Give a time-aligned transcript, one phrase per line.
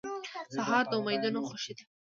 [0.55, 1.83] سهار د امیدونو خوښي ده.